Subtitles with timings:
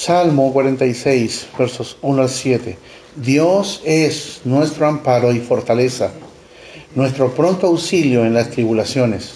[0.00, 2.78] Salmo 46, versos 1 al 7.
[3.16, 6.12] Dios es nuestro amparo y fortaleza,
[6.94, 9.30] nuestro pronto auxilio en las tribulaciones.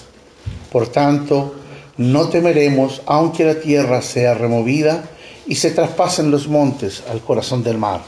[0.70, 1.56] Por tanto,
[1.96, 5.02] no temeremos aunque la tierra sea removida
[5.48, 8.02] y se traspasen los montes al corazón del mar,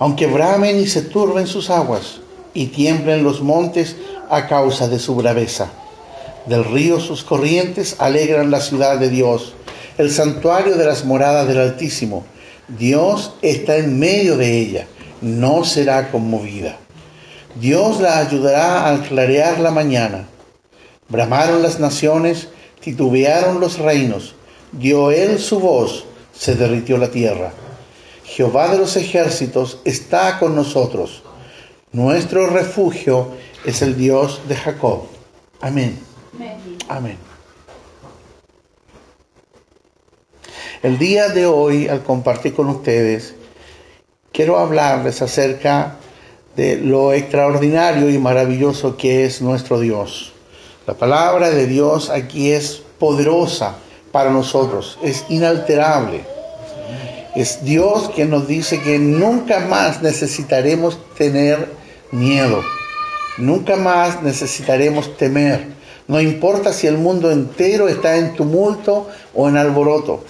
[0.00, 2.16] aunque bramen y se turben sus aguas
[2.52, 3.94] y tiemblen los montes
[4.28, 5.70] a causa de su braveza.
[6.46, 9.54] Del río sus corrientes alegran la ciudad de Dios,
[9.98, 12.24] el santuario de las moradas del Altísimo.
[12.68, 14.86] Dios está en medio de ella,
[15.20, 16.76] no será conmovida.
[17.60, 20.26] Dios la ayudará al clarear la mañana.
[21.08, 22.48] Bramaron las naciones,
[22.80, 24.34] titubearon los reinos,
[24.72, 27.52] dio él su voz, se derritió la tierra.
[28.24, 31.22] Jehová de los ejércitos está con nosotros.
[31.92, 33.30] Nuestro refugio
[33.64, 35.04] es el Dios de Jacob.
[35.60, 35.98] Amén.
[36.88, 37.25] Amén.
[40.82, 43.34] El día de hoy, al compartir con ustedes,
[44.30, 45.96] quiero hablarles acerca
[46.54, 50.34] de lo extraordinario y maravilloso que es nuestro Dios.
[50.86, 53.76] La palabra de Dios aquí es poderosa
[54.12, 56.24] para nosotros, es inalterable.
[57.34, 61.70] Es Dios quien nos dice que nunca más necesitaremos tener
[62.12, 62.60] miedo,
[63.38, 65.74] nunca más necesitaremos temer.
[66.06, 70.22] No importa si el mundo entero está en tumulto o en alboroto.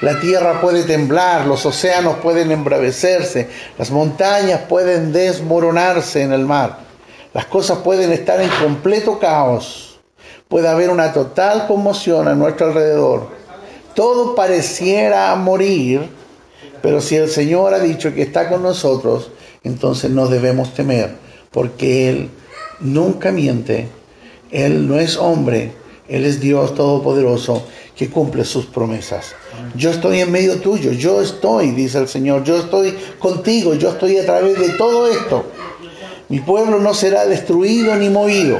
[0.00, 6.78] La tierra puede temblar, los océanos pueden embravecerse, las montañas pueden desmoronarse en el mar,
[7.32, 10.00] las cosas pueden estar en completo caos,
[10.48, 13.28] puede haber una total conmoción a nuestro alrededor.
[13.94, 16.08] Todo pareciera morir,
[16.82, 19.30] pero si el Señor ha dicho que está con nosotros,
[19.62, 21.14] entonces no debemos temer,
[21.52, 22.30] porque Él
[22.80, 23.88] nunca miente,
[24.50, 25.72] Él no es hombre,
[26.08, 27.64] Él es Dios Todopoderoso
[27.96, 29.34] que cumple sus promesas.
[29.74, 34.18] Yo estoy en medio tuyo, yo estoy, dice el Señor, yo estoy contigo, yo estoy
[34.18, 35.44] a través de todo esto.
[36.28, 38.58] Mi pueblo no será destruido ni movido.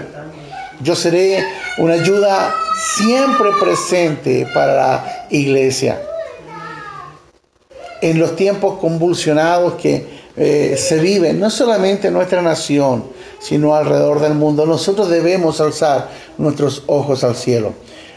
[0.81, 1.44] Yo seré
[1.78, 2.54] una ayuda
[2.97, 6.00] siempre presente para la iglesia.
[8.00, 10.06] En los tiempos convulsionados que
[10.37, 13.04] eh, se viven, no solamente en nuestra nación,
[13.44, 17.75] sino alrededor del mundo, nosotros debemos alzar nuestros ojos al cielo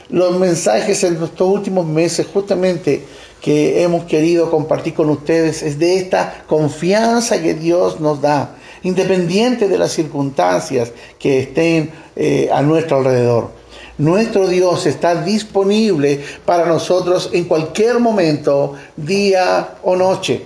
[0.09, 3.03] los mensajes en estos últimos meses justamente
[3.41, 9.67] que hemos querido compartir con ustedes es de esta confianza que Dios nos da, independiente
[9.67, 13.51] de las circunstancias que estén eh, a nuestro alrededor.
[13.97, 20.45] Nuestro Dios está disponible para nosotros en cualquier momento, día o noche.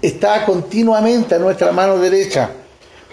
[0.00, 2.50] Está continuamente a nuestra mano derecha,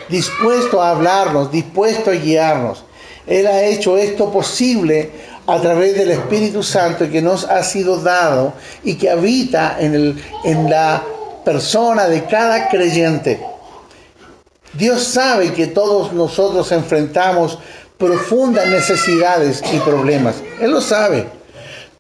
[0.10, 2.84] dispuesto a hablarnos, dispuesto a guiarnos.
[3.26, 5.12] Él ha hecho esto posible
[5.48, 8.54] a través del Espíritu Santo que nos ha sido dado
[8.84, 11.04] y que habita en, el, en la
[11.44, 13.40] persona de cada creyente.
[14.74, 17.60] Dios sabe que todos nosotros enfrentamos
[17.98, 20.36] profundas necesidades y problemas.
[20.60, 21.28] Él lo sabe.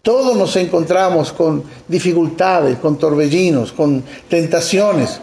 [0.02, 5.22] Todos nos encontramos con dificultades, con torbellinos, con tentaciones.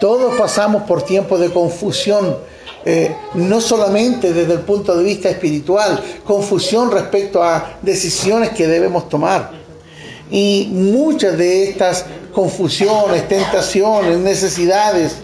[0.00, 2.36] Todos pasamos por tiempos de confusión
[2.86, 9.08] eh, no solamente desde el punto de vista espiritual, confusión respecto a decisiones que debemos
[9.08, 9.52] tomar.
[10.30, 15.16] Y muchas de estas confusiones, tentaciones, necesidades,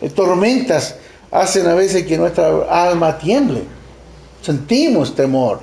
[0.00, 0.96] eh, tormentas,
[1.30, 3.62] hacen a veces que nuestra alma tiemble.
[4.42, 5.60] Sentimos temor.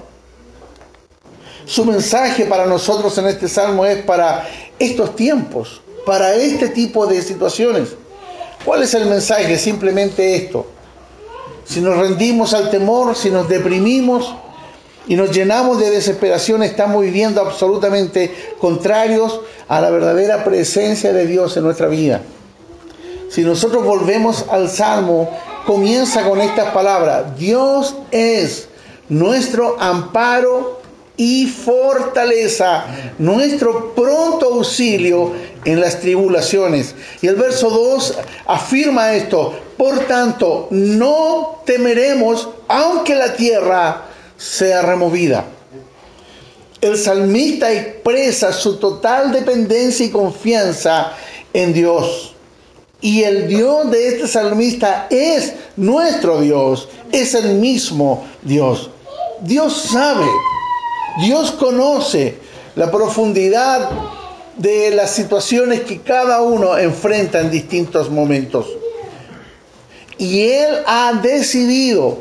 [1.66, 4.48] Su mensaje para nosotros en este salmo es para
[4.80, 7.90] estos tiempos, para este tipo de situaciones.
[8.66, 9.58] ¿Cuál es el mensaje?
[9.58, 10.68] Simplemente esto
[11.66, 14.36] si nos rendimos al temor, si nos deprimimos
[15.08, 21.56] y nos llenamos de desesperación, estamos viviendo absolutamente contrarios a la verdadera presencia de Dios
[21.58, 22.22] en nuestra vida.
[23.30, 25.30] Si nosotros volvemos al Salmo,
[25.66, 28.68] comienza con estas palabras, Dios es
[29.10, 30.82] nuestro amparo
[31.16, 32.86] y fortaleza,
[33.20, 35.32] nuestro pronto auxilio
[35.66, 36.96] en las tribulaciones.
[37.22, 38.18] Y el verso 2
[38.48, 44.06] afirma esto, por tanto, no temeremos aunque la tierra
[44.38, 45.46] sea removida.
[46.82, 51.14] El salmista expresa su total dependencia y confianza
[51.54, 52.36] en Dios.
[53.00, 58.90] Y el Dios de este salmista es nuestro Dios, es el mismo Dios.
[59.42, 60.26] Dios sabe,
[61.18, 62.38] Dios conoce
[62.76, 63.90] la profundidad
[64.58, 68.68] de las situaciones que cada uno enfrenta en distintos momentos.
[70.18, 72.20] Y Él ha decidido,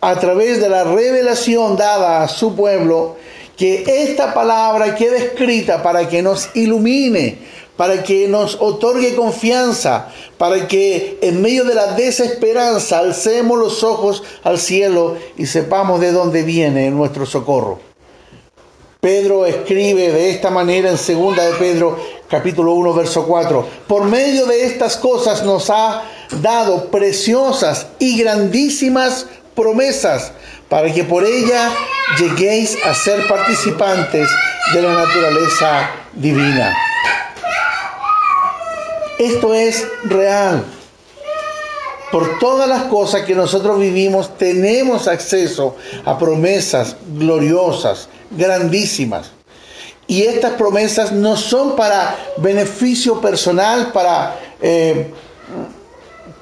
[0.00, 3.16] a través de la revelación dada a su pueblo,
[3.56, 7.38] que esta palabra quede escrita para que nos ilumine,
[7.76, 10.08] para que nos otorgue confianza,
[10.38, 16.12] para que en medio de la desesperanza alcemos los ojos al cielo y sepamos de
[16.12, 17.87] dónde viene nuestro socorro.
[19.00, 21.96] Pedro escribe de esta manera en 2 de Pedro
[22.28, 23.68] capítulo 1 verso 4.
[23.86, 26.02] Por medio de estas cosas nos ha
[26.42, 30.32] dado preciosas y grandísimas promesas
[30.68, 31.70] para que por ella
[32.18, 34.28] lleguéis a ser participantes
[34.74, 36.76] de la naturaleza divina.
[39.20, 40.64] Esto es real.
[42.10, 49.30] Por todas las cosas que nosotros vivimos tenemos acceso a promesas gloriosas, grandísimas.
[50.06, 55.12] Y estas promesas no son para beneficio personal, para, eh,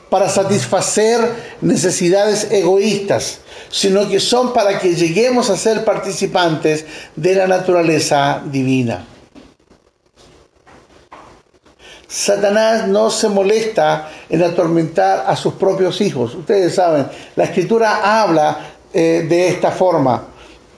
[0.08, 6.84] para satisfacer necesidades egoístas, sino que son para que lleguemos a ser participantes
[7.16, 9.04] de la naturaleza divina.
[12.08, 16.34] Satanás no se molesta en atormentar a sus propios hijos.
[16.34, 18.58] Ustedes saben, la escritura habla
[18.92, 20.24] eh, de esta forma.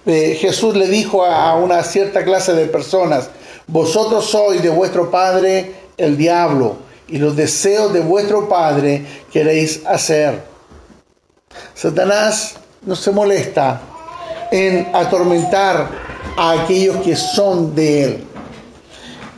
[0.06, 3.28] Eh, Jesús le dijo a, a una cierta clase de personas,
[3.66, 6.76] vosotros sois de vuestro padre el diablo
[7.08, 10.42] y los deseos de vuestro padre queréis hacer.
[11.74, 13.80] Satanás no se molesta
[14.50, 15.88] en atormentar
[16.36, 18.24] a aquellos que son de él.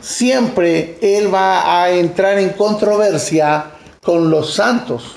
[0.01, 3.65] Siempre él va a entrar en controversia
[4.03, 5.13] con los santos,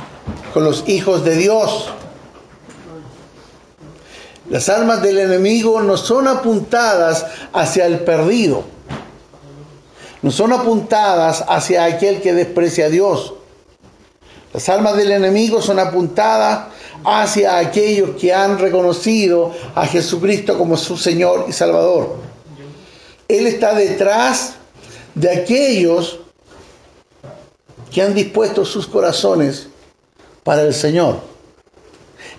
[0.52, 1.90] con los hijos de Dios.
[4.50, 8.64] Las armas del enemigo no son apuntadas hacia el perdido,
[10.20, 13.32] no son apuntadas hacia aquel que desprecia a Dios.
[14.52, 16.66] Las armas del enemigo son apuntadas
[17.04, 22.16] hacia aquellos que han reconocido a Jesucristo como su Señor y Salvador.
[23.28, 24.56] Él está detrás
[25.14, 26.20] de aquellos
[27.90, 29.69] que han dispuesto sus corazones
[30.43, 31.20] para el Señor.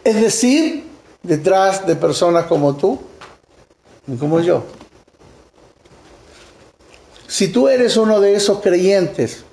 [0.03, 0.87] Es decir,
[1.23, 2.99] detrás de personas como tú
[4.07, 4.63] y como yo.
[7.27, 9.43] Si tú eres uno de esos creyentes,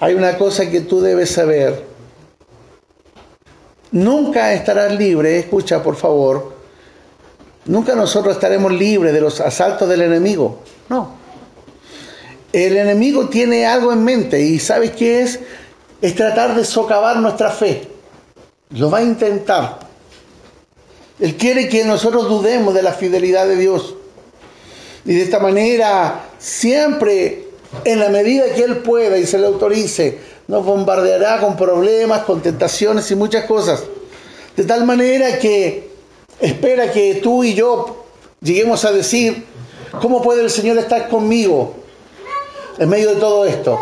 [0.00, 1.94] hay una cosa que tú debes saber
[3.94, 6.52] Nunca estarás libre, escucha por favor,
[7.64, 10.58] nunca nosotros estaremos libres de los asaltos del enemigo.
[10.88, 11.23] No.
[12.54, 15.40] El enemigo tiene algo en mente y ¿sabes qué es?
[16.00, 17.88] Es tratar de socavar nuestra fe.
[18.70, 19.80] Lo va a intentar.
[21.18, 23.96] Él quiere que nosotros dudemos de la fidelidad de Dios.
[25.04, 27.48] Y de esta manera, siempre,
[27.84, 32.40] en la medida que Él pueda y se le autorice, nos bombardeará con problemas, con
[32.40, 33.82] tentaciones y muchas cosas.
[34.56, 35.90] De tal manera que
[36.38, 38.04] espera que tú y yo
[38.40, 39.44] lleguemos a decir,
[40.00, 41.82] ¿cómo puede el Señor estar conmigo
[42.78, 43.78] en medio de todo esto?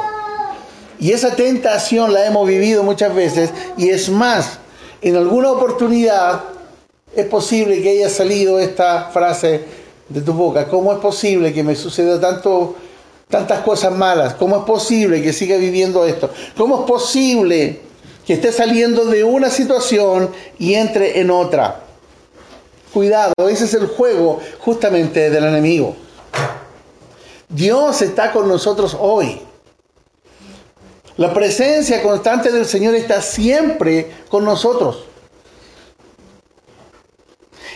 [0.99, 4.59] Y esa tentación la hemos vivido muchas veces y es más,
[5.01, 6.45] en alguna oportunidad
[7.15, 9.65] es posible que haya salido esta frase
[10.09, 12.77] de tu boca, ¿cómo es posible que me suceda tanto
[13.33, 14.35] tantas cosas malas.
[14.35, 16.31] ¿Cómo es posible que siga viviendo esto?
[16.57, 17.81] ¿Cómo es posible
[18.27, 21.81] que esté saliendo de una situación y entre en otra?
[22.93, 25.97] Cuidado, ese es el juego justamente del enemigo.
[27.53, 29.41] Dios está con nosotros hoy.
[31.17, 35.05] La presencia constante del Señor está siempre con nosotros.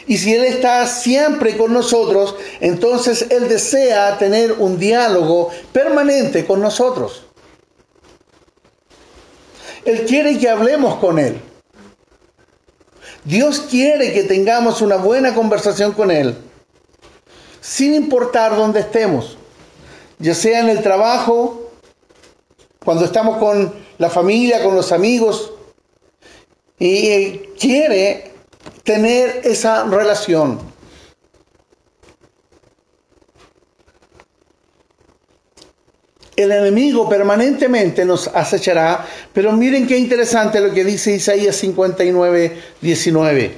[0.07, 6.63] Y si Él está siempre con nosotros, entonces Él desea tener un diálogo permanente con
[6.63, 7.25] nosotros.
[9.85, 11.41] Él quiere que hablemos con Él.
[13.25, 16.37] Dios quiere que tengamos una buena conversación con Él,
[17.61, 19.36] sin importar dónde estemos,
[20.19, 21.71] ya sea en el trabajo,
[22.85, 25.53] cuando estamos con la familia, con los amigos,
[26.79, 28.33] y quiere
[28.85, 30.61] tener esa relación.
[36.37, 43.55] El enemigo permanentemente nos acechará, pero miren qué interesante lo que dice Isaías 59, 19.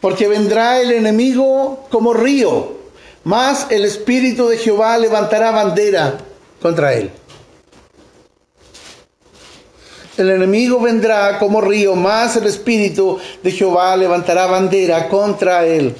[0.00, 2.83] Porque vendrá el enemigo como río,
[3.24, 6.18] más el Espíritu de Jehová levantará bandera
[6.60, 7.10] contra él.
[10.16, 15.94] El enemigo vendrá como río, más el Espíritu de Jehová levantará bandera contra él.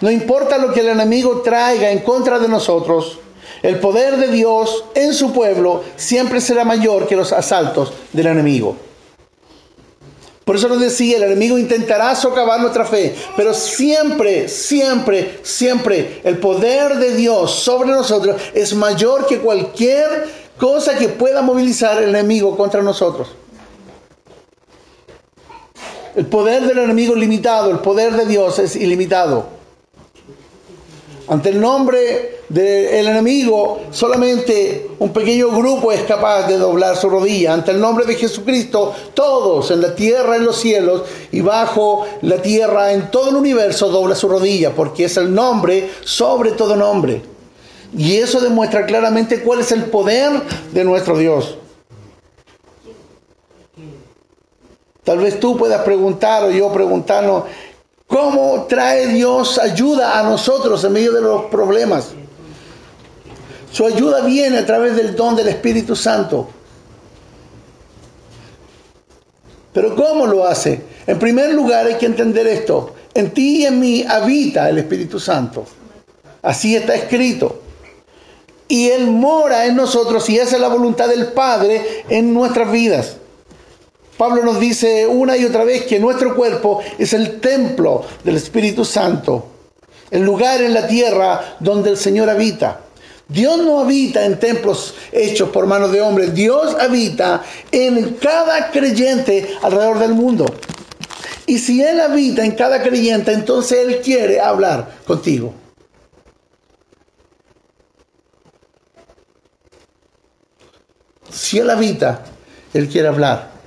[0.00, 3.18] No importa lo que el enemigo traiga en contra de nosotros,
[3.62, 8.76] el poder de Dios en su pueblo siempre será mayor que los asaltos del enemigo.
[10.48, 16.38] Por eso nos decía, el enemigo intentará socavar nuestra fe, pero siempre, siempre, siempre el
[16.38, 20.26] poder de Dios sobre nosotros es mayor que cualquier
[20.56, 23.28] cosa que pueda movilizar el enemigo contra nosotros.
[26.16, 29.57] El poder del enemigo es limitado, el poder de Dios es ilimitado.
[31.28, 37.52] Ante el nombre del enemigo, solamente un pequeño grupo es capaz de doblar su rodilla.
[37.52, 42.40] Ante el nombre de Jesucristo, todos en la tierra, en los cielos y bajo la
[42.40, 47.20] tierra, en todo el universo, dobla su rodilla, porque es el nombre sobre todo nombre.
[47.94, 50.32] Y eso demuestra claramente cuál es el poder
[50.72, 51.58] de nuestro Dios.
[55.04, 57.44] Tal vez tú puedas preguntar o yo preguntarnos,
[58.08, 62.08] ¿Cómo trae Dios ayuda a nosotros en medio de los problemas?
[63.70, 66.48] Su ayuda viene a través del don del Espíritu Santo.
[69.74, 70.82] Pero ¿cómo lo hace?
[71.06, 72.94] En primer lugar hay que entender esto.
[73.12, 75.66] En ti y en mí habita el Espíritu Santo.
[76.40, 77.60] Así está escrito.
[78.68, 83.16] Y Él mora en nosotros y esa es la voluntad del Padre en nuestras vidas.
[84.18, 88.84] Pablo nos dice una y otra vez que nuestro cuerpo es el templo del Espíritu
[88.84, 89.46] Santo,
[90.10, 92.80] el lugar en la tierra donde el Señor habita.
[93.28, 99.56] Dios no habita en templos hechos por manos de hombres, Dios habita en cada creyente
[99.62, 100.46] alrededor del mundo.
[101.46, 105.54] Y si Él habita en cada creyente, entonces Él quiere hablar contigo.
[111.30, 112.24] Si Él habita,
[112.74, 113.57] Él quiere hablar.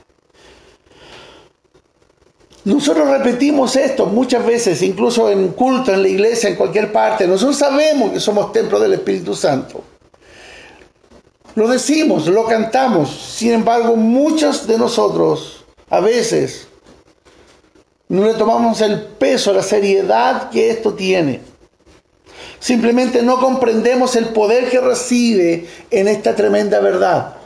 [2.64, 7.28] Nosotros repetimos esto muchas veces, incluso en culto, en la iglesia, en cualquier parte.
[7.28, 9.84] Nosotros sabemos que somos templo del Espíritu Santo.
[11.56, 13.10] Lo decimos, lo cantamos.
[13.10, 16.68] Sin embargo, muchos de nosotros a veces
[18.08, 21.42] no le tomamos el peso, la seriedad que esto tiene.
[22.60, 27.41] Simplemente no comprendemos el poder que recibe en esta tremenda verdad.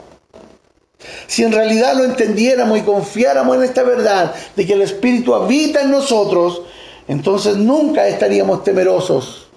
[1.26, 5.82] Si en realidad lo entendiéramos y confiáramos en esta verdad de que el Espíritu habita
[5.82, 6.62] en nosotros,
[7.08, 9.48] entonces nunca estaríamos temerosos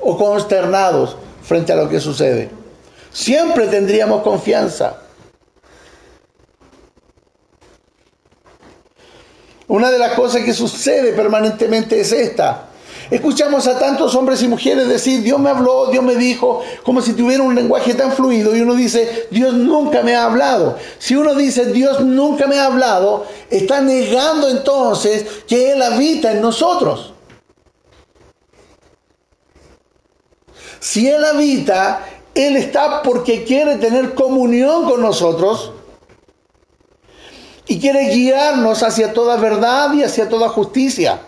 [0.00, 2.50] o consternados frente a lo que sucede.
[3.12, 5.02] Siempre tendríamos confianza.
[9.68, 12.68] Una de las cosas que sucede permanentemente es esta.
[13.10, 17.14] Escuchamos a tantos hombres y mujeres decir, Dios me habló, Dios me dijo, como si
[17.14, 20.76] tuviera un lenguaje tan fluido y uno dice, Dios nunca me ha hablado.
[20.98, 26.42] Si uno dice, Dios nunca me ha hablado, está negando entonces que Él habita en
[26.42, 27.14] nosotros.
[30.80, 35.72] Si Él habita, Él está porque quiere tener comunión con nosotros
[37.66, 41.27] y quiere guiarnos hacia toda verdad y hacia toda justicia.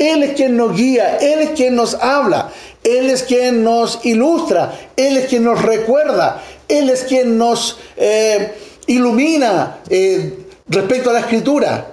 [0.00, 2.50] Él es quien nos guía, Él es quien nos habla,
[2.82, 8.54] Él es quien nos ilustra, Él es quien nos recuerda, Él es quien nos eh,
[8.86, 10.38] ilumina eh,
[10.68, 11.88] respecto a la escritura.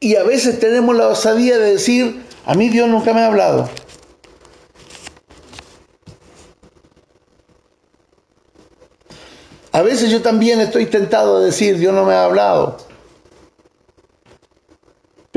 [0.00, 3.70] Y a veces tenemos la osadía de decir, a mí Dios nunca me ha hablado.
[9.70, 12.89] A veces yo también estoy tentado de decir, Dios no me ha hablado.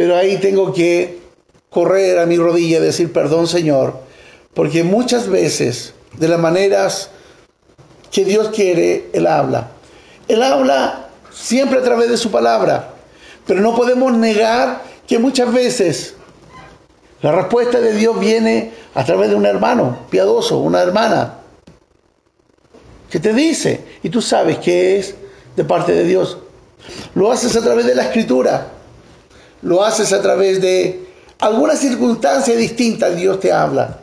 [0.03, 1.21] Pero ahí tengo que
[1.69, 4.01] correr a mi rodilla y decir, perdón Señor,
[4.53, 7.09] porque muchas veces, de las maneras
[8.11, 9.69] que Dios quiere, Él habla.
[10.27, 12.95] Él habla siempre a través de su palabra,
[13.47, 16.15] pero no podemos negar que muchas veces
[17.21, 21.35] la respuesta de Dios viene a través de un hermano piadoso, una hermana,
[23.09, 25.15] que te dice, y tú sabes que es
[25.55, 26.39] de parte de Dios.
[27.15, 28.82] Lo haces a través de la escritura
[29.63, 31.07] lo haces a través de
[31.39, 33.99] alguna circunstancia distinta, Dios te habla.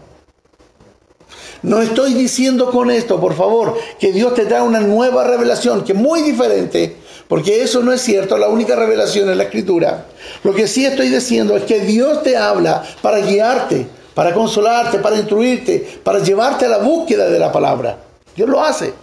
[1.62, 5.92] No estoy diciendo con esto, por favor, que Dios te da una nueva revelación, que
[5.92, 6.96] es muy diferente,
[7.28, 10.06] porque eso no es cierto, la única revelación es la escritura.
[10.42, 15.16] Lo que sí estoy diciendo es que Dios te habla para guiarte, para consolarte, para
[15.16, 17.98] instruirte, para llevarte a la búsqueda de la palabra.
[18.34, 18.94] Dios lo hace.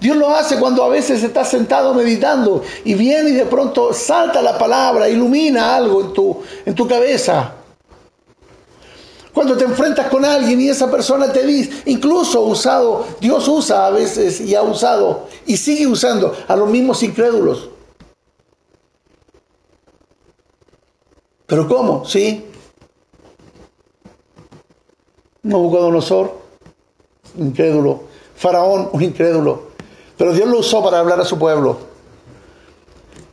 [0.00, 4.42] Dios lo hace cuando a veces estás sentado meditando y viene y de pronto salta
[4.42, 7.54] la palabra, ilumina algo en tu, en tu cabeza.
[9.34, 13.90] Cuando te enfrentas con alguien y esa persona te dice, incluso usado, Dios usa a
[13.90, 17.70] veces y ha usado y sigue usando a los mismos incrédulos.
[21.46, 22.04] ¿Pero cómo?
[22.04, 22.46] Sí.
[25.42, 26.38] Nabucodonosor,
[27.36, 28.04] incrédulo.
[28.36, 29.73] Faraón, un incrédulo.
[30.16, 31.78] Pero Dios lo usó para hablar a su pueblo.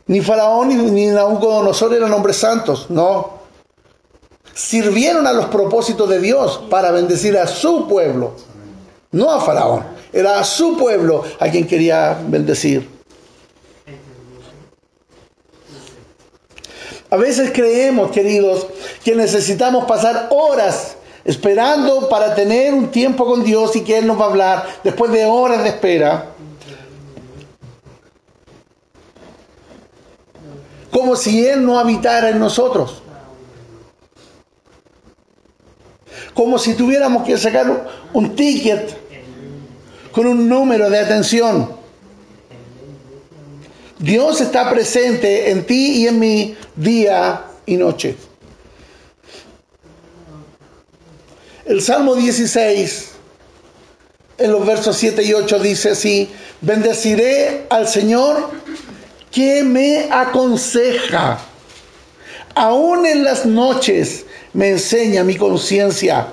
[0.06, 3.42] Ni Faraón ni, ni Nabucodonosor eran hombres santos, no.
[4.54, 8.32] Sirvieron a los propósitos de Dios para bendecir a su pueblo,
[9.12, 9.84] no a Faraón.
[10.12, 12.86] Era a su pueblo a quien quería bendecir.
[17.12, 18.66] A veces creemos, queridos,
[19.04, 24.18] que necesitamos pasar horas esperando para tener un tiempo con Dios y que Él nos
[24.18, 26.31] va a hablar después de horas de espera.
[30.92, 33.02] Como si Él no habitara en nosotros.
[36.34, 38.94] Como si tuviéramos que sacar un ticket
[40.12, 41.74] con un número de atención.
[43.98, 48.16] Dios está presente en ti y en mí día y noche.
[51.64, 53.12] El Salmo 16,
[54.38, 56.28] en los versos 7 y 8 dice así,
[56.60, 58.50] bendeciré al Señor
[59.32, 61.38] que me aconseja.
[62.54, 66.28] Aún en las noches me enseña mi conciencia.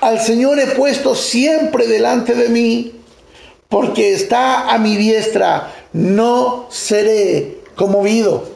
[0.00, 2.92] Al Señor he puesto siempre delante de mí,
[3.68, 8.50] porque está a mi diestra no seré conmovido.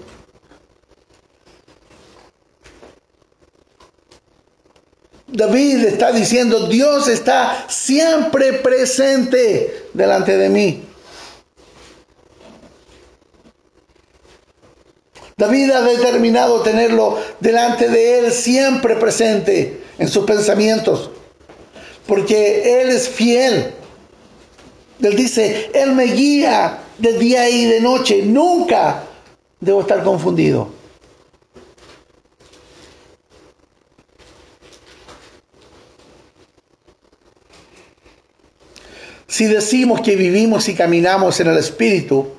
[5.29, 10.86] David está diciendo, Dios está siempre presente delante de mí.
[15.39, 21.11] David ha determinado tenerlo delante de él siempre presente en sus pensamientos,
[22.07, 23.75] porque él es fiel.
[25.03, 29.03] Él dice, Él me guía de día y de noche, nunca
[29.61, 30.71] debo estar confundido.
[39.27, 42.36] Si decimos que vivimos y caminamos en el Espíritu,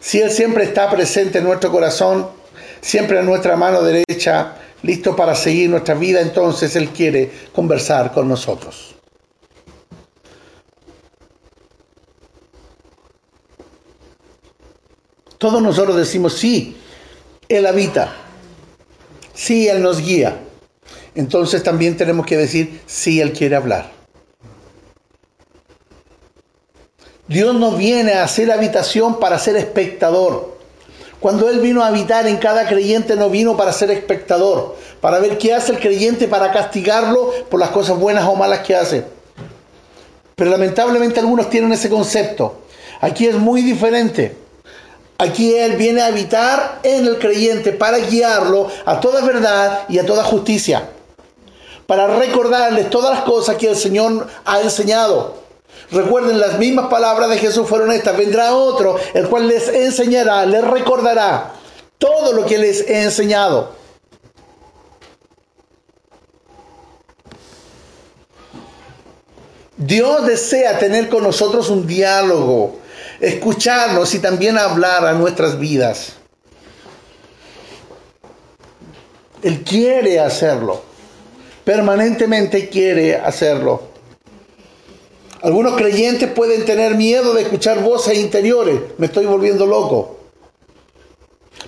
[0.00, 2.28] si Él siempre está presente en nuestro corazón,
[2.80, 8.28] siempre en nuestra mano derecha, listo para seguir nuestra vida, entonces Él quiere conversar con
[8.28, 8.94] nosotros.
[15.38, 16.76] Todos nosotros decimos, sí,
[17.48, 18.12] Él habita,
[19.34, 20.36] sí, Él nos guía.
[21.14, 23.97] Entonces también tenemos que decir, sí, Él quiere hablar.
[27.28, 30.56] Dios no viene a hacer habitación para ser espectador.
[31.20, 35.36] Cuando Él vino a habitar en cada creyente no vino para ser espectador, para ver
[35.36, 39.04] qué hace el creyente para castigarlo por las cosas buenas o malas que hace.
[40.36, 42.60] Pero lamentablemente algunos tienen ese concepto.
[43.00, 44.34] Aquí es muy diferente.
[45.18, 50.06] Aquí Él viene a habitar en el creyente para guiarlo a toda verdad y a
[50.06, 50.88] toda justicia.
[51.86, 55.47] Para recordarles todas las cosas que el Señor ha enseñado.
[55.90, 58.16] Recuerden, las mismas palabras de Jesús fueron estas.
[58.16, 61.52] Vendrá otro, el cual les enseñará, les recordará
[61.98, 63.72] todo lo que les he enseñado.
[69.76, 72.76] Dios desea tener con nosotros un diálogo
[73.20, 76.14] escucharnos y también hablar a nuestras vidas.
[79.42, 80.82] Él quiere hacerlo.
[81.64, 83.82] Permanentemente quiere hacerlo.
[85.42, 88.80] Algunos creyentes pueden tener miedo de escuchar voces interiores.
[88.98, 90.18] Me estoy volviendo loco.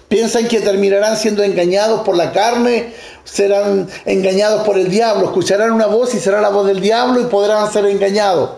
[0.08, 5.26] Piensan que terminarán siendo engañados por la carne, serán engañados por el diablo.
[5.26, 8.50] Escucharán una voz y será la voz del diablo y podrán ser engañados.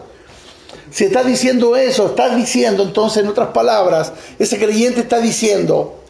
[0.90, 6.00] Si está diciendo eso, está diciendo entonces, en otras palabras, ese creyente está diciendo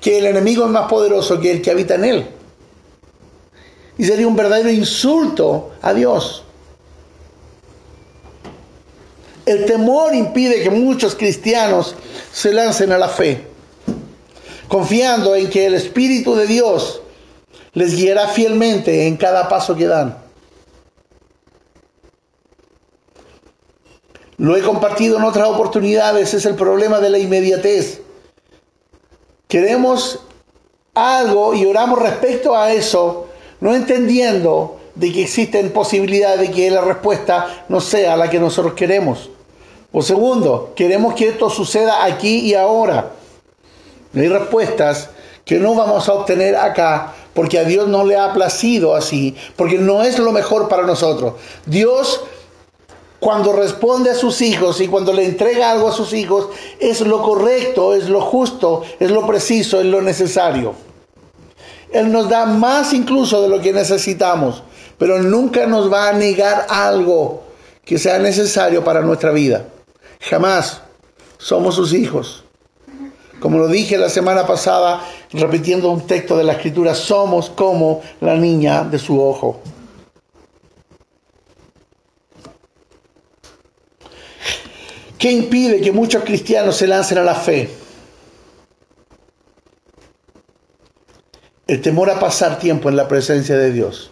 [0.00, 2.26] que el enemigo es más poderoso que el que habita en él.
[3.98, 6.44] Y sería un verdadero insulto a Dios.
[9.48, 11.94] El temor impide que muchos cristianos
[12.30, 13.46] se lancen a la fe,
[14.68, 17.00] confiando en que el Espíritu de Dios
[17.72, 20.18] les guiará fielmente en cada paso que dan.
[24.36, 28.02] Lo he compartido en otras oportunidades, es el problema de la inmediatez.
[29.48, 30.20] Queremos
[30.92, 33.28] algo y oramos respecto a eso,
[33.60, 38.74] no entendiendo de que existen posibilidades de que la respuesta no sea la que nosotros
[38.74, 39.30] queremos.
[39.92, 43.12] O segundo, queremos que esto suceda aquí y ahora.
[44.14, 45.10] Hay respuestas
[45.44, 49.78] que no vamos a obtener acá porque a Dios no le ha placido así, porque
[49.78, 51.34] no es lo mejor para nosotros.
[51.66, 52.20] Dios
[53.20, 56.48] cuando responde a sus hijos y cuando le entrega algo a sus hijos,
[56.78, 60.74] es lo correcto, es lo justo, es lo preciso, es lo necesario.
[61.90, 64.62] Él nos da más incluso de lo que necesitamos,
[64.98, 67.42] pero nunca nos va a negar algo
[67.84, 69.64] que sea necesario para nuestra vida.
[70.20, 70.80] Jamás
[71.38, 72.44] somos sus hijos.
[73.40, 75.00] Como lo dije la semana pasada,
[75.32, 79.60] repitiendo un texto de la escritura, somos como la niña de su ojo.
[85.18, 87.68] ¿Qué impide que muchos cristianos se lancen a la fe?
[91.66, 94.10] El temor a pasar tiempo en la presencia de Dios.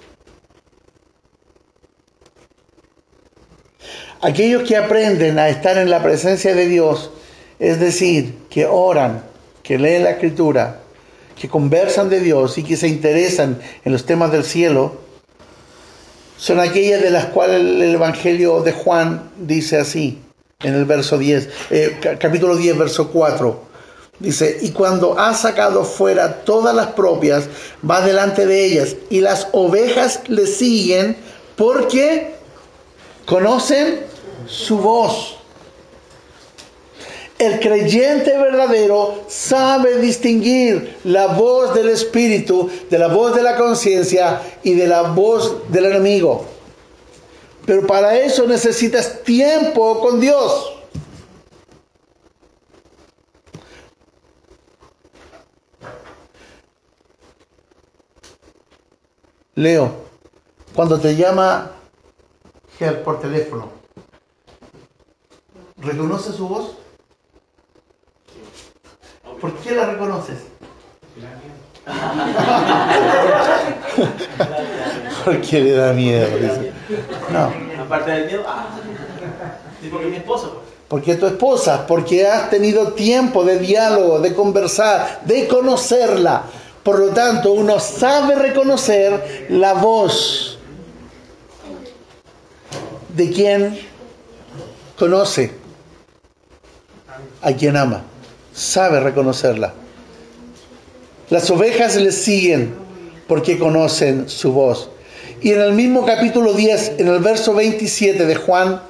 [4.23, 7.11] Aquellos que aprenden a estar en la presencia de Dios,
[7.59, 9.23] es decir, que oran,
[9.63, 10.81] que leen la escritura,
[11.39, 15.01] que conversan de Dios y que se interesan en los temas del cielo,
[16.39, 20.23] son aquellas de las cuales el Evangelio de Juan dice así,
[20.63, 23.67] en el verso 10, eh, capítulo 10, verso 4.
[24.19, 27.49] Dice, y cuando ha sacado fuera todas las propias,
[27.89, 31.17] va delante de ellas, y las ovejas le siguen
[31.57, 32.36] porque
[33.27, 34.07] conocen
[34.47, 35.37] su voz.
[37.39, 44.41] El creyente verdadero sabe distinguir la voz del Espíritu de la voz de la conciencia
[44.63, 46.47] y de la voz del enemigo.
[47.67, 50.73] Pero para eso necesitas tiempo con Dios.
[59.57, 59.91] Leo,
[60.75, 61.76] cuando te llama
[62.79, 63.71] Por teléfono,
[65.79, 66.73] ¿reconoce su voz?
[69.41, 70.41] ¿Por qué la reconoces?
[75.25, 76.29] Porque le da miedo.
[77.33, 77.83] No.
[77.83, 78.67] Aparte del miedo, ah,
[79.91, 80.49] porque mi esposa.
[80.49, 80.67] Pues.
[80.89, 86.43] Porque es tu esposa, porque has tenido tiempo de diálogo, de conversar, de conocerla.
[86.83, 90.56] Por lo tanto, uno sabe reconocer la voz
[93.17, 93.79] de quien
[94.99, 95.51] conoce,
[97.41, 98.05] a quien ama.
[98.53, 99.73] Sabe reconocerla.
[101.31, 102.75] Las ovejas le siguen
[103.27, 104.91] porque conocen su voz.
[105.41, 108.83] Y en el mismo capítulo 10, en el verso 27 de Juan,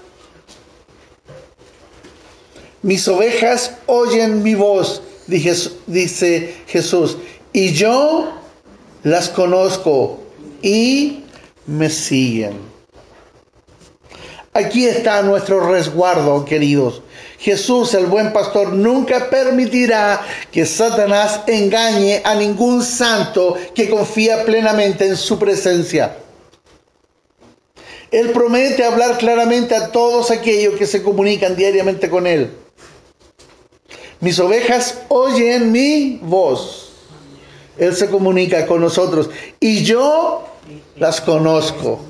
[2.82, 7.16] mis ovejas oyen mi voz, dice Jesús,
[7.52, 8.32] y yo
[9.02, 10.20] las conozco
[10.62, 11.24] y
[11.66, 12.75] me siguen.
[14.56, 17.02] Aquí está nuestro resguardo, queridos.
[17.38, 25.08] Jesús, el buen pastor, nunca permitirá que Satanás engañe a ningún santo que confía plenamente
[25.08, 26.16] en su presencia.
[28.10, 32.50] Él promete hablar claramente a todos aquellos que se comunican diariamente con Él.
[34.20, 36.92] Mis ovejas oyen mi voz.
[37.76, 39.28] Él se comunica con nosotros
[39.60, 40.46] y yo
[40.96, 42.00] las conozco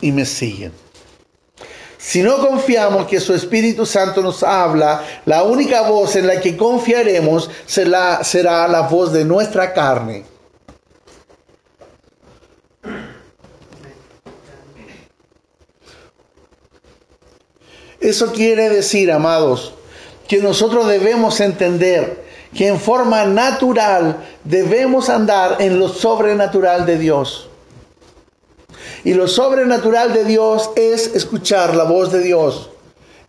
[0.00, 0.85] y me siguen.
[2.06, 6.56] Si no confiamos que su Espíritu Santo nos habla, la única voz en la que
[6.56, 10.24] confiaremos será, será la voz de nuestra carne.
[17.98, 19.74] Eso quiere decir, amados,
[20.28, 27.48] que nosotros debemos entender que en forma natural debemos andar en lo sobrenatural de Dios.
[29.06, 32.70] Y lo sobrenatural de Dios es escuchar la voz de Dios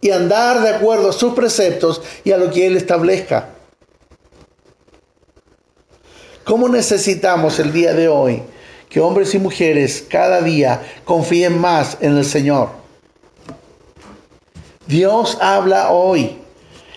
[0.01, 3.49] y andar de acuerdo a sus preceptos y a lo que Él establezca.
[6.43, 8.41] ¿Cómo necesitamos el día de hoy
[8.89, 12.69] que hombres y mujeres cada día confíen más en el Señor?
[14.87, 16.39] Dios habla hoy.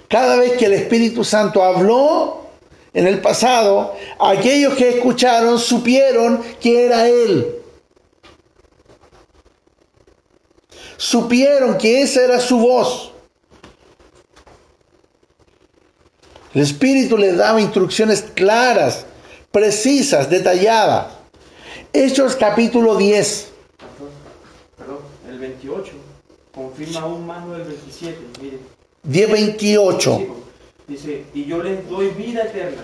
[0.08, 2.46] Cada vez que el Espíritu Santo habló
[2.94, 7.59] en el pasado, aquellos que escucharon supieron que era Él.
[11.00, 13.10] Supieron que esa era su voz.
[16.52, 19.06] El Espíritu les daba instrucciones claras,
[19.50, 21.14] precisas, detalladas.
[21.94, 23.50] Hechos capítulo 10.
[24.76, 24.98] Perdón,
[25.30, 25.92] el 28.
[26.54, 28.18] Confirma aún más lo del 27.
[28.42, 28.58] Mire.
[29.04, 30.26] 10, 28.
[30.86, 32.82] Dice, y yo les doy vida eterna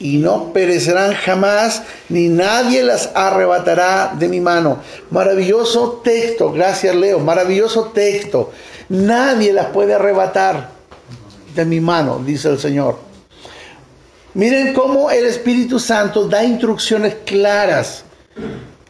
[0.00, 4.78] y no perecerán jamás, ni nadie las arrebatará de mi mano.
[5.10, 8.50] Maravilloso texto, gracias Leo, maravilloso texto.
[8.88, 10.70] Nadie las puede arrebatar
[11.54, 12.98] de mi mano, dice el Señor.
[14.32, 18.04] Miren cómo el Espíritu Santo da instrucciones claras.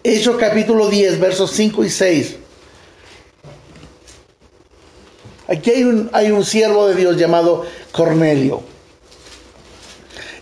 [0.05, 2.37] Hechos capítulo 10, versos 5 y 6.
[5.49, 8.69] Aquí hay un, hay un siervo de Dios llamado Cornelio.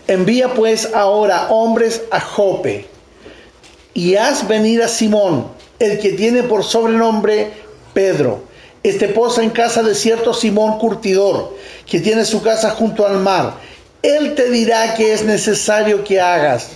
[0.09, 2.87] Envía pues ahora hombres a Jope
[3.93, 5.45] y haz venir a Simón,
[5.77, 7.51] el que tiene por sobrenombre
[7.93, 8.41] Pedro.
[8.81, 13.53] Este posa en casa de cierto Simón Curtidor, que tiene su casa junto al mar.
[14.01, 16.69] Él te dirá que es necesario que hagas.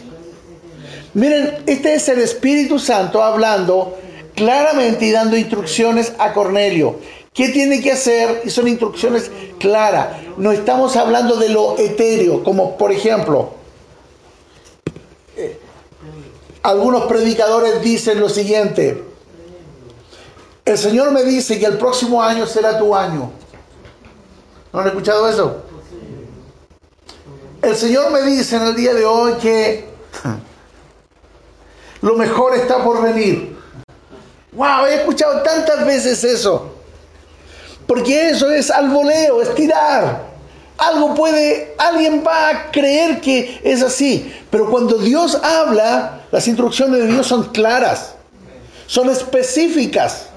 [1.16, 3.98] Miren, este es el Espíritu Santo hablando
[4.36, 7.00] claramente y dando instrucciones a Cornelio.
[7.34, 8.44] ¿Qué tiene que hacer?
[8.46, 10.18] Y son instrucciones claras.
[10.38, 13.54] No estamos hablando de lo etéreo, como por ejemplo,
[15.36, 15.60] eh,
[16.62, 19.04] algunos predicadores dicen lo siguiente.
[20.64, 23.32] El Señor me dice que el próximo año será tu año.
[24.72, 25.64] ¿No han escuchado eso?
[27.62, 29.88] El Señor me dice en el día de hoy que
[32.02, 33.58] lo mejor está por venir.
[34.52, 36.73] Wow, he escuchado tantas veces eso.
[37.88, 40.34] Porque eso es alboleo, es tirar.
[40.78, 44.34] Algo puede, alguien va a creer que es así.
[44.50, 48.16] Pero cuando Dios habla, las instrucciones de Dios son claras,
[48.88, 50.28] son específicas.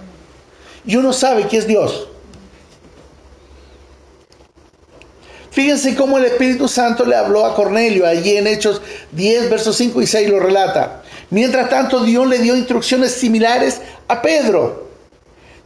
[0.84, 2.08] Y uno sabe que es Dios.
[5.50, 8.82] Fíjense cómo el Espíritu Santo le habló a Cornelio, allí en Hechos
[9.12, 11.02] 10, versos 5 y 6 lo relata.
[11.30, 14.85] Mientras tanto, Dios le dio instrucciones similares a Pedro,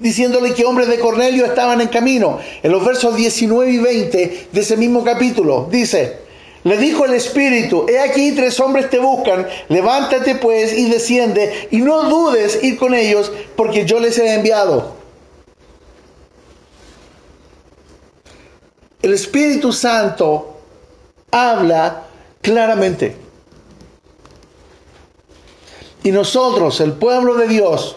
[0.00, 2.40] diciéndole que hombres de Cornelio estaban en camino.
[2.62, 6.18] En los versos 19 y 20 de ese mismo capítulo dice,
[6.64, 11.78] le dijo el Espíritu, he aquí tres hombres te buscan, levántate pues y desciende y
[11.78, 14.98] no dudes ir con ellos porque yo les he enviado.
[19.00, 20.60] El Espíritu Santo
[21.30, 22.02] habla
[22.42, 23.16] claramente.
[26.02, 27.96] Y nosotros, el pueblo de Dios,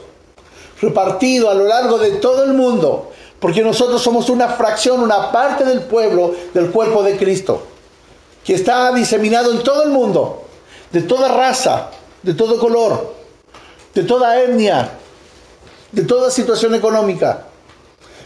[0.83, 5.63] repartido a lo largo de todo el mundo, porque nosotros somos una fracción, una parte
[5.63, 7.63] del pueblo, del cuerpo de Cristo,
[8.43, 10.43] que está diseminado en todo el mundo,
[10.91, 11.89] de toda raza,
[12.21, 13.13] de todo color,
[13.93, 14.91] de toda etnia,
[15.91, 17.45] de toda situación económica,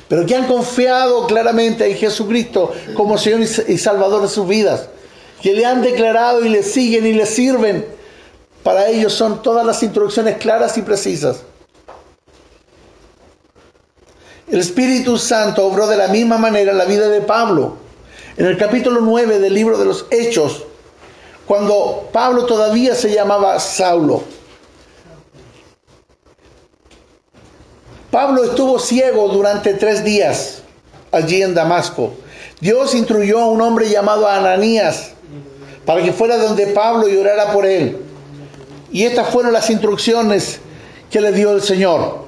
[0.07, 4.87] pero que han confiado claramente en Jesucristo como Señor y Salvador de sus vidas,
[5.41, 7.85] que le han declarado y le siguen y le sirven.
[8.63, 11.41] Para ellos son todas las instrucciones claras y precisas.
[14.49, 17.75] El Espíritu Santo obró de la misma manera la vida de Pablo.
[18.37, 20.63] En el capítulo 9 del libro de los Hechos,
[21.45, 24.23] cuando Pablo todavía se llamaba Saulo.
[28.09, 30.61] Pablo estuvo ciego durante tres días
[31.11, 32.13] allí en Damasco.
[32.61, 35.11] Dios instruyó a un hombre llamado Ananías
[35.85, 37.97] para que fuera donde Pablo y orara por él.
[38.93, 40.59] Y estas fueron las instrucciones
[41.11, 42.26] que le dio el Señor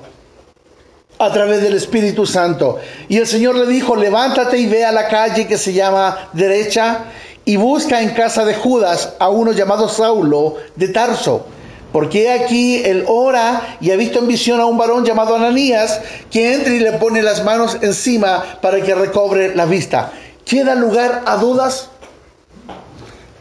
[1.20, 2.80] a través del Espíritu Santo.
[3.10, 7.06] Y el Señor le dijo, levántate y ve a la calle que se llama derecha
[7.44, 11.46] y busca en casa de Judas a uno llamado Saulo de Tarso.
[11.92, 16.00] Porque aquí él ora y ha visto en visión a un varón llamado Ananías
[16.32, 20.12] que entra y le pone las manos encima para que recobre la vista.
[20.46, 21.90] ¿Queda lugar a dudas?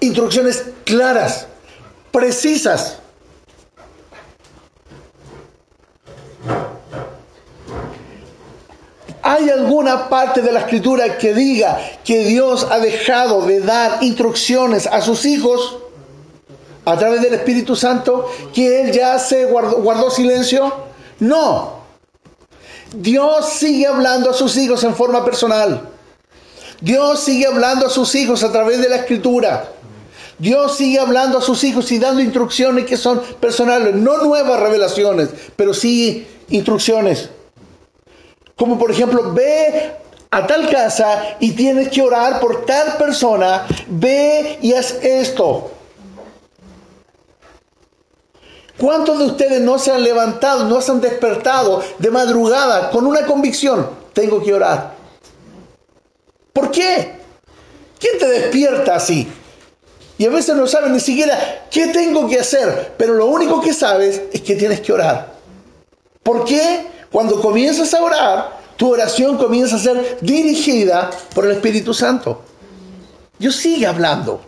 [0.01, 1.47] Instrucciones claras,
[2.11, 2.99] precisas.
[9.39, 14.89] ¿Hay alguna parte de la escritura que diga que Dios ha dejado de dar instrucciones
[14.89, 15.79] a sus hijos
[16.85, 20.73] a través del Espíritu Santo que Él ya se guardó, guardó silencio?
[21.21, 21.79] No.
[22.93, 25.89] Dios sigue hablando a sus hijos en forma personal.
[26.81, 29.69] Dios sigue hablando a sus hijos a través de la escritura.
[30.41, 35.29] Dios sigue hablando a sus hijos y dando instrucciones que son personales, no nuevas revelaciones,
[35.55, 37.31] pero sí instrucciones.
[38.59, 39.93] Como por ejemplo, ve
[40.31, 45.71] a tal casa y tienes que orar por tal persona, ve y haz esto.
[48.77, 53.25] ¿Cuántos de ustedes no se han levantado, no se han despertado de madrugada con una
[53.27, 53.89] convicción?
[54.13, 54.93] Tengo que orar.
[56.53, 57.13] ¿Por qué?
[57.99, 59.29] ¿Quién te despierta así?
[60.19, 63.73] Y a veces no sabes ni siquiera qué tengo que hacer, pero lo único que
[63.73, 65.33] sabes es que tienes que orar.
[66.25, 66.98] ¿Por qué?
[67.11, 72.43] Cuando comienzas a orar, tu oración comienza a ser dirigida por el Espíritu Santo.
[73.39, 74.41] Dios sigue hablando.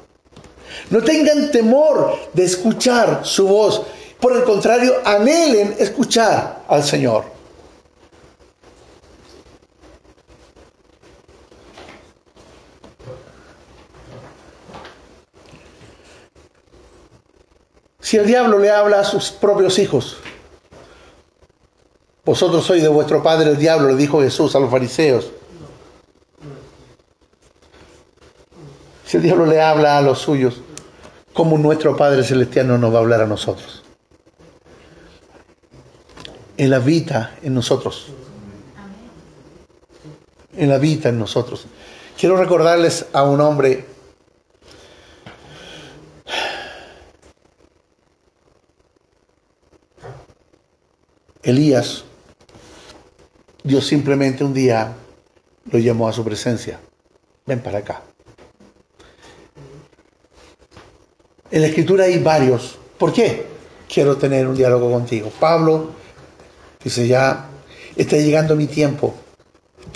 [0.90, 3.82] No tengan temor de escuchar su voz.
[4.20, 7.24] Por el contrario, anhelen escuchar al Señor.
[18.00, 20.16] Si el diablo le habla a sus propios hijos,
[22.24, 25.30] vosotros sois de vuestro padre el diablo, le dijo Jesús a los fariseos.
[29.06, 30.60] Si el diablo le habla a los suyos,
[31.32, 33.82] ¿cómo nuestro Padre Celestial no nos va a hablar a nosotros?
[36.56, 38.06] Él habita en nosotros.
[40.56, 41.66] Él habita en nosotros.
[42.16, 43.86] Quiero recordarles a un hombre
[51.42, 52.04] Elías,
[53.62, 54.94] Dios simplemente un día
[55.70, 56.80] lo llamó a su presencia.
[57.46, 58.02] Ven para acá.
[61.50, 62.78] En la escritura hay varios.
[62.98, 63.46] ¿Por qué?
[63.92, 65.30] Quiero tener un diálogo contigo.
[65.40, 65.90] Pablo
[66.82, 67.48] dice ya,
[67.96, 69.14] está llegando mi tiempo.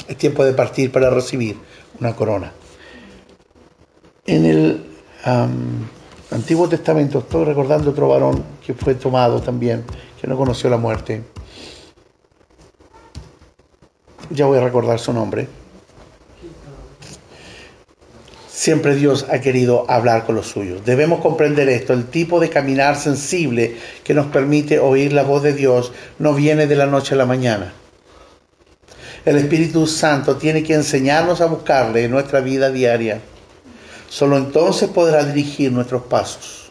[0.08, 1.56] Es tiempo de partir para recibir
[2.00, 2.52] una corona.
[4.26, 4.84] En el
[6.30, 9.84] Antiguo Testamento estoy recordando otro varón que fue tomado también,
[10.20, 11.22] que no conoció la muerte.
[14.34, 15.46] Ya voy a recordar su nombre.
[18.50, 20.84] Siempre Dios ha querido hablar con los suyos.
[20.84, 21.92] Debemos comprender esto.
[21.92, 26.66] El tipo de caminar sensible que nos permite oír la voz de Dios no viene
[26.66, 27.72] de la noche a la mañana.
[29.24, 33.20] El Espíritu Santo tiene que enseñarnos a buscarle en nuestra vida diaria.
[34.08, 36.63] Solo entonces podrá dirigir nuestros pasos.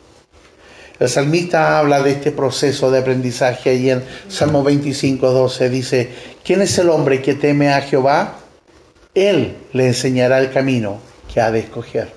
[1.00, 5.70] El salmista habla de este proceso de aprendizaje ahí en Salmo 25, 12.
[5.70, 6.10] Dice,
[6.44, 8.38] ¿quién es el hombre que teme a Jehová?
[9.16, 11.00] Él le enseñará el camino
[11.32, 12.14] que ha de escoger.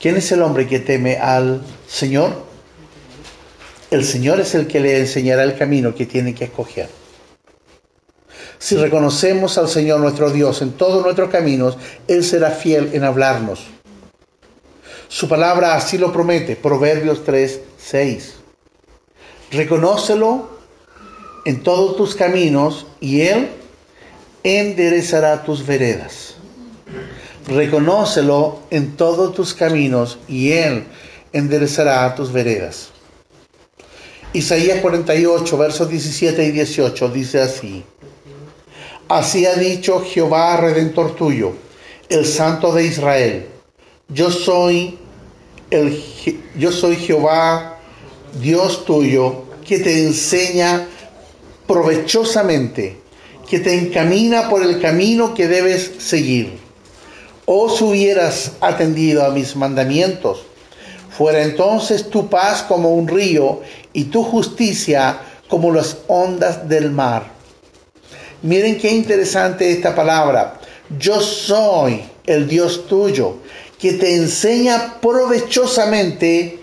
[0.00, 2.44] ¿Quién es el hombre que teme al Señor?
[3.90, 6.88] El Señor es el que le enseñará el camino que tiene que escoger.
[8.58, 13.73] Si reconocemos al Señor nuestro Dios en todos nuestros caminos, Él será fiel en hablarnos.
[15.14, 18.34] Su palabra así lo promete, Proverbios 3, 6.
[19.52, 20.58] Reconócelo
[21.44, 23.48] en todos tus caminos y Él
[24.42, 26.34] enderezará tus veredas
[27.46, 30.84] reconócelo en todos tus caminos y Él
[31.32, 32.88] enderezará tus veredas.
[34.32, 37.84] Isaías 48, versos 17 y 18 dice así.
[39.08, 41.52] Así ha dicho Jehová, redentor tuyo,
[42.08, 43.46] el Santo de Israel.
[44.08, 44.98] Yo soy
[45.74, 46.02] el
[46.58, 47.78] yo soy Jehová,
[48.40, 50.86] Dios tuyo, que te enseña
[51.66, 52.98] provechosamente,
[53.48, 56.64] que te encamina por el camino que debes seguir
[57.46, 60.44] os hubieras atendido a mis mandamientos,
[61.10, 63.60] fuera entonces tu paz como un río
[63.92, 67.32] y tu justicia como las ondas del mar.
[68.42, 70.60] Miren qué interesante esta palabra.
[70.98, 73.36] Yo soy el Dios tuyo,
[73.78, 76.60] que te enseña provechosamente,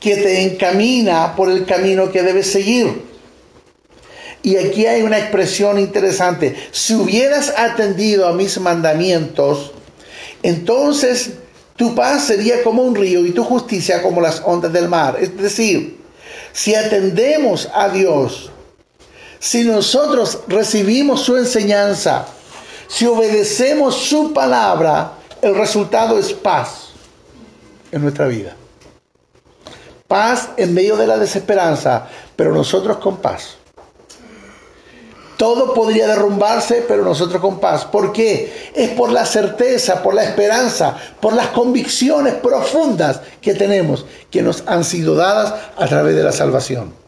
[0.00, 3.02] que te encamina por el camino que debes seguir.
[4.42, 6.56] Y aquí hay una expresión interesante.
[6.72, 9.72] Si hubieras atendido a mis mandamientos,
[10.42, 11.30] entonces
[11.76, 15.16] tu paz sería como un río y tu justicia como las ondas del mar.
[15.20, 16.00] Es decir,
[16.52, 18.50] si atendemos a Dios,
[19.38, 22.26] si nosotros recibimos su enseñanza,
[22.88, 26.90] si obedecemos su palabra, el resultado es paz
[27.90, 28.54] en nuestra vida.
[30.06, 33.56] Paz en medio de la desesperanza, pero nosotros con paz.
[35.36, 37.84] Todo podría derrumbarse, pero nosotros con paz.
[37.84, 38.70] ¿Por qué?
[38.74, 44.62] Es por la certeza, por la esperanza, por las convicciones profundas que tenemos, que nos
[44.66, 47.01] han sido dadas a través de la salvación.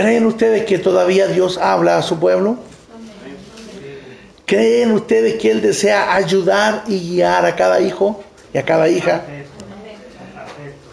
[0.00, 2.56] ¿Creen ustedes que todavía Dios habla a su pueblo?
[4.46, 9.22] ¿Creen ustedes que Él desea ayudar y guiar a cada hijo y a cada hija?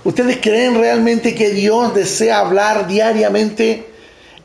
[0.04, 3.88] ¿Ustedes creen realmente que Dios desea hablar diariamente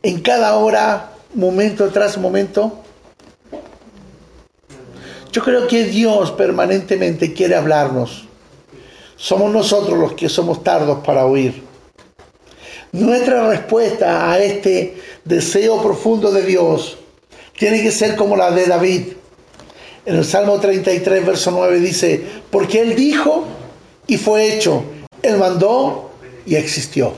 [0.00, 2.84] en cada hora, momento tras momento?
[5.32, 8.28] Yo creo que Dios permanentemente quiere hablarnos.
[9.16, 11.71] Somos nosotros los que somos tardos para oír.
[12.92, 16.98] Nuestra respuesta a este deseo profundo de Dios
[17.58, 19.02] tiene que ser como la de David.
[20.04, 22.20] En el Salmo 33, verso 9 dice,
[22.50, 23.44] porque Él dijo
[24.06, 24.84] y fue hecho
[25.22, 26.10] él mandó
[26.44, 27.12] y existió.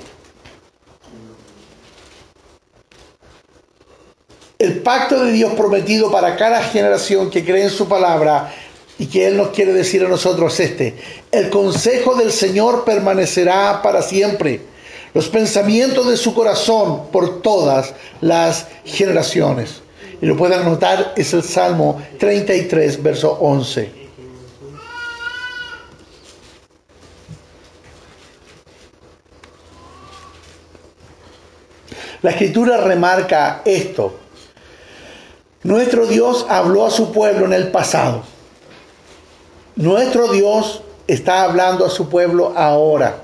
[4.59, 8.55] El pacto de Dios prometido para cada generación que cree en su palabra
[8.99, 10.95] y que Él nos quiere decir a nosotros este.
[11.33, 14.61] El consejo del Señor permanecerá para siempre.
[15.15, 19.81] Los pensamientos de su corazón por todas las generaciones.
[20.21, 24.05] Y lo pueden anotar, es el Salmo 33, verso 11.
[32.23, 34.19] La escritura remarca esto.
[35.63, 38.23] Nuestro Dios habló a su pueblo en el pasado.
[39.77, 43.24] Nuestro Dios está hablando a su pueblo ahora.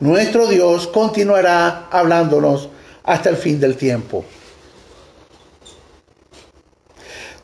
[0.00, 2.68] Nuestro Dios continuará hablándonos
[3.04, 4.24] hasta el fin del tiempo.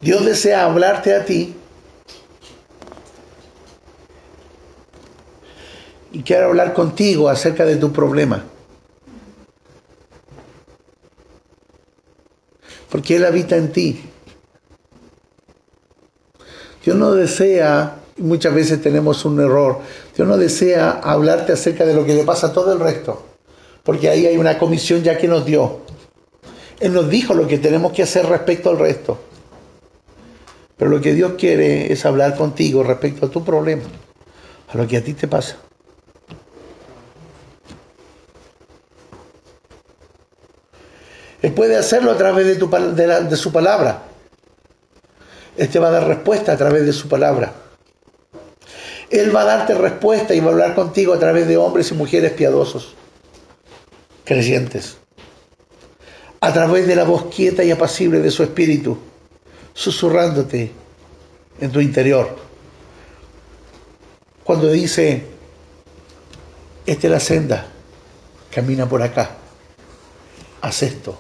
[0.01, 1.55] Dios desea hablarte a ti
[6.13, 8.45] y quiere hablar contigo acerca de tu problema.
[12.91, 14.01] Porque Él habita en ti.
[16.85, 19.81] Dios no desea, muchas veces tenemos un error,
[20.17, 23.25] Dios no desea hablarte acerca de lo que le pasa a todo el resto,
[23.83, 25.81] porque ahí hay una comisión ya que nos dio.
[26.79, 29.19] Él nos dijo lo que tenemos que hacer respecto al resto.
[30.77, 33.83] Pero lo que Dios quiere es hablar contigo respecto a tu problema,
[34.73, 35.57] a lo que a ti te pasa.
[41.43, 44.03] Él puede hacerlo a través de, de su palabra.
[45.57, 47.64] Él te va a dar respuesta a través de su palabra.
[49.11, 51.95] Él va a darte respuesta y va a hablar contigo a través de hombres y
[51.95, 52.95] mujeres piadosos,
[54.25, 54.97] creyentes.
[56.41, 58.99] A través de la voz quieta y apacible de su espíritu,
[59.73, 60.73] susurrándote
[61.61, 62.37] en tu interior.
[64.45, 65.25] Cuando dice,
[66.85, 67.67] esta es la senda,
[68.51, 69.31] camina por acá,
[70.61, 71.19] haz esto.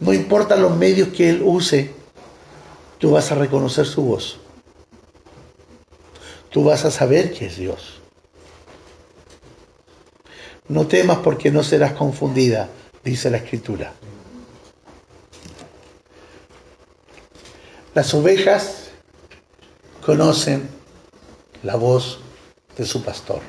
[0.00, 1.90] No importa los medios que Él use,
[2.98, 4.41] tú vas a reconocer su voz.
[6.52, 8.00] Tú vas a saber que es Dios.
[10.68, 12.68] No temas porque no serás confundida,
[13.02, 13.92] dice la Escritura.
[17.94, 18.90] Las ovejas
[20.04, 20.68] conocen
[21.62, 22.20] la voz
[22.76, 23.40] de su pastor.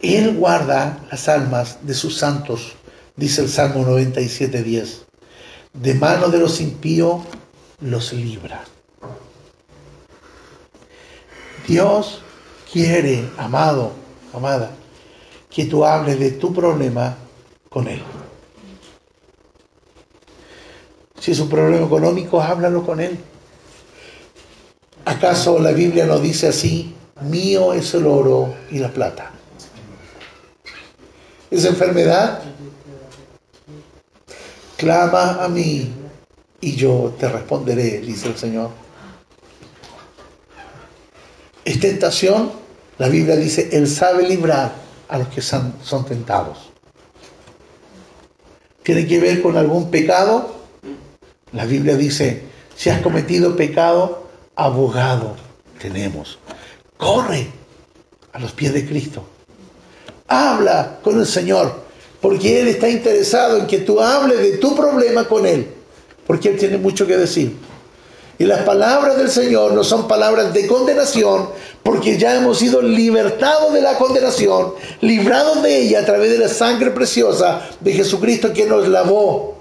[0.00, 2.74] Él guarda las almas de sus santos
[3.18, 5.06] dice el Salmo 97, 10.
[5.74, 7.22] De mano de los impíos
[7.80, 8.64] los libra.
[11.68, 12.22] Dios
[12.72, 13.92] quiere, amado,
[14.32, 14.70] amada,
[15.50, 17.14] que tú hables de tu problema
[17.68, 18.02] con Él.
[21.20, 23.18] Si es un problema económico, háblalo con Él.
[25.04, 26.94] ¿Acaso la Biblia nos dice así?
[27.20, 29.32] Mío es el oro y la plata.
[31.50, 32.40] ¿Es enfermedad?
[34.78, 35.92] Clama a mí
[36.62, 38.87] y yo te responderé, dice el Señor.
[41.68, 42.50] Es tentación,
[42.96, 44.72] la Biblia dice, Él sabe librar
[45.06, 46.70] a los que son, son tentados.
[48.82, 50.62] ¿Tiene que ver con algún pecado?
[51.52, 52.44] La Biblia dice,
[52.74, 55.36] si has cometido pecado, abogado
[55.78, 56.38] tenemos.
[56.96, 57.48] Corre
[58.32, 59.26] a los pies de Cristo.
[60.26, 61.84] Habla con el Señor
[62.22, 65.68] porque Él está interesado en que tú hables de tu problema con Él,
[66.26, 67.67] porque Él tiene mucho que decir.
[68.38, 71.48] Y las palabras del Señor no son palabras de condenación,
[71.82, 76.48] porque ya hemos sido libertados de la condenación, librados de ella a través de la
[76.48, 79.56] sangre preciosa de Jesucristo que nos lavó.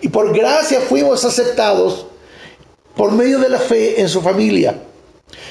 [0.00, 2.06] Y por gracia fuimos aceptados
[2.96, 4.82] por medio de la fe en su familia.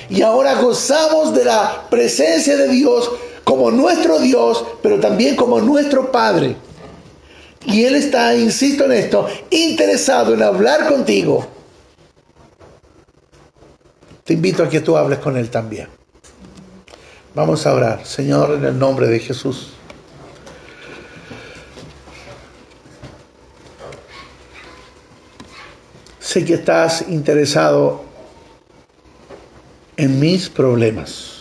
[0.10, 3.12] Y ahora gozamos de la presencia de Dios
[3.44, 6.56] como nuestro Dios, pero también como nuestro Padre.
[7.66, 11.46] Y Él está, insisto en esto, interesado en hablar contigo.
[14.28, 15.88] Te invito a que tú hables con Él también.
[17.34, 19.74] Vamos a orar, Señor, en el nombre de Jesús.
[26.20, 28.04] Sé que estás interesado
[29.96, 31.38] en mis problemas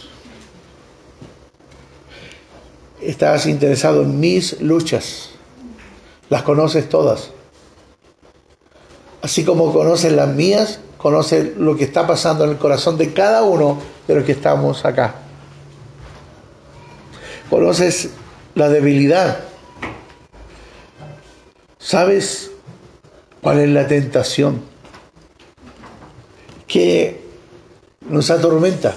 [3.07, 5.31] estás interesado en mis luchas.
[6.29, 7.31] Las conoces todas.
[9.23, 13.45] Así como conoces las mías, conoces lo que está pasando en el corazón de cada
[13.45, 13.79] uno
[14.09, 15.15] de los que estamos acá.
[17.49, 18.11] Conoces
[18.57, 19.39] la debilidad.
[21.79, 22.51] Sabes
[23.41, 24.63] cuál es la tentación
[26.67, 27.23] que
[28.01, 28.93] nos atormenta.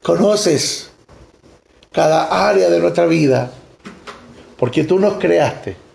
[0.00, 0.92] Conoces
[1.90, 3.50] cada área de nuestra vida,
[4.56, 5.85] porque tú nos creaste.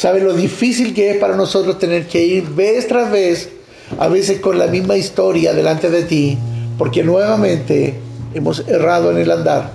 [0.00, 3.50] ¿Sabes lo difícil que es para nosotros tener que ir vez tras vez,
[3.98, 6.38] a veces con la misma historia delante de ti,
[6.78, 7.96] porque nuevamente
[8.32, 9.70] hemos errado en el andar?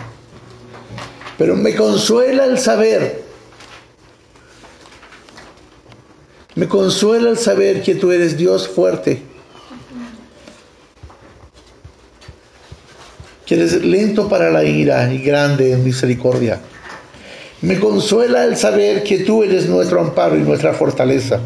[1.38, 3.21] Pero me consuela el saber,
[6.55, 9.21] me consuela el saber que tú eres Dios fuerte
[13.45, 16.59] que eres lento para la ira y grande en misericordia.
[17.62, 21.39] Me consuela el saber que tú eres nuestro amparo y nuestra fortaleza.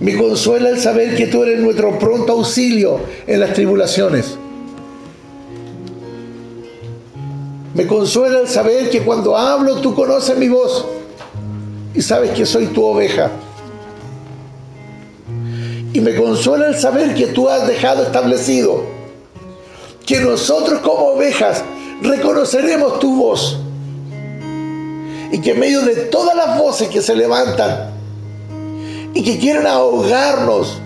[0.00, 4.36] Me consuela el saber que tú eres nuestro pronto auxilio en las tribulaciones.
[7.74, 10.86] Me consuela el saber que cuando hablo tú conoces mi voz
[11.94, 13.30] y sabes que soy tu oveja.
[15.92, 18.84] Y me consuela el saber que tú has dejado establecido
[20.06, 21.62] que nosotros como ovejas
[22.02, 23.58] reconoceremos tu voz.
[25.32, 27.90] Y que en medio de todas las voces que se levantan
[29.14, 30.80] y que quieren ahogarnos,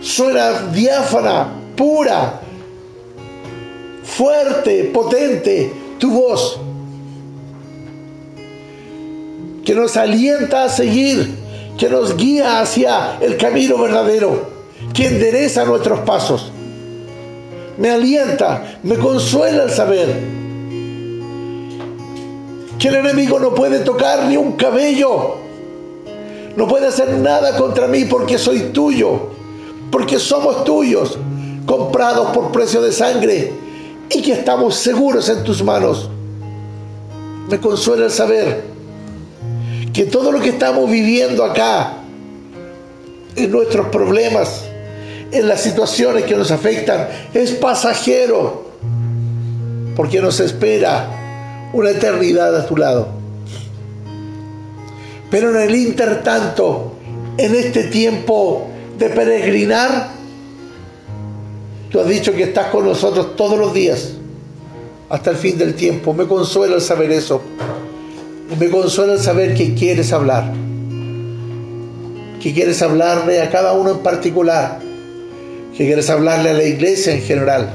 [0.00, 2.40] suena diáfana, pura,
[4.02, 6.58] fuerte, potente tu voz,
[9.64, 11.36] que nos alienta a seguir,
[11.76, 14.50] que nos guía hacia el camino verdadero,
[14.94, 16.50] que endereza nuestros pasos.
[17.76, 20.37] Me alienta, me consuela el saber
[22.78, 25.36] que el enemigo no puede tocar ni un cabello,
[26.56, 29.30] no puede hacer nada contra mí porque soy tuyo,
[29.90, 31.18] porque somos tuyos,
[31.66, 33.52] comprados por precio de sangre
[34.10, 36.08] y que estamos seguros en tus manos.
[37.48, 38.62] Me consuela el saber
[39.92, 41.94] que todo lo que estamos viviendo acá,
[43.34, 44.64] en nuestros problemas,
[45.32, 48.66] en las situaciones que nos afectan, es pasajero,
[49.96, 51.17] porque nos espera
[51.72, 53.08] una eternidad a tu lado.
[55.30, 56.92] Pero en el intertanto,
[57.36, 60.18] en este tiempo de peregrinar,
[61.90, 64.12] Tú has dicho que estás con nosotros todos los días,
[65.08, 66.12] hasta el fin del tiempo.
[66.12, 67.40] Me consuela el saber eso.
[68.58, 70.52] Me consuela el saber que quieres hablar.
[72.42, 74.80] Que quieres hablarle a cada uno en particular.
[75.76, 77.70] Que quieres hablarle a la iglesia en general.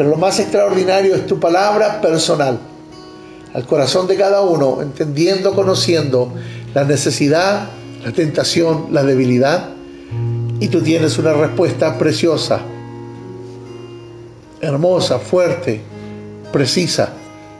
[0.00, 2.58] Pero lo más extraordinario es tu palabra personal.
[3.52, 6.32] Al corazón de cada uno, entendiendo, conociendo
[6.72, 7.68] la necesidad,
[8.02, 9.68] la tentación, la debilidad
[10.58, 12.60] y tú tienes una respuesta preciosa,
[14.62, 15.82] hermosa, fuerte,
[16.50, 17.10] precisa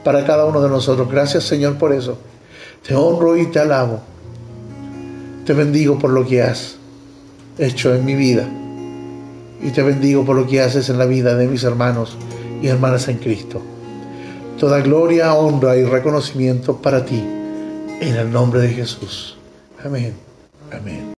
[0.03, 1.11] para cada uno de nosotros.
[1.11, 2.17] Gracias Señor por eso.
[2.81, 3.99] Te honro y te alabo.
[5.45, 6.77] Te bendigo por lo que has
[7.59, 8.49] hecho en mi vida.
[9.61, 12.17] Y te bendigo por lo que haces en la vida de mis hermanos
[12.61, 13.61] y hermanas en Cristo.
[14.59, 17.19] Toda gloria, honra y reconocimiento para ti.
[17.19, 19.37] En el nombre de Jesús.
[19.83, 20.13] Amén.
[20.71, 21.13] Amén.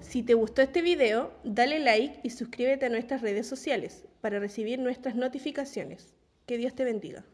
[0.00, 4.78] Si te gustó este video, dale like y suscríbete a nuestras redes sociales para recibir
[4.78, 6.12] nuestras notificaciones.
[6.44, 7.24] Que Dios te bendiga.